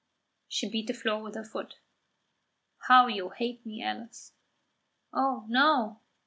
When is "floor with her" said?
0.95-1.43